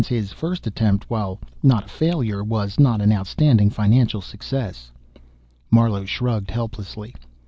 Particularly 0.01 0.23
since 0.25 0.31
his 0.31 0.39
first 0.39 0.65
attempt, 0.65 1.09
while 1.11 1.39
not 1.61 1.85
a 1.85 1.87
failure, 1.87 2.43
was 2.43 2.79
not 2.79 3.01
an 3.01 3.11
outstanding 3.13 3.69
financial 3.69 4.19
success?" 4.19 4.89
Marlowe 5.69 6.05
shrugged 6.05 6.49
helplessly. 6.49 7.13